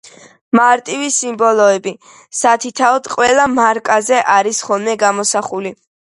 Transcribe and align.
მარტივი 0.59 1.09
სიმბოლოები 1.15 1.93
სათითაოდ 2.39 3.11
ყველა 3.17 3.47
მარკაზე 3.59 4.25
არის 4.39 4.65
ხოლმე 4.71 4.99
გამოსახული. 5.07 5.77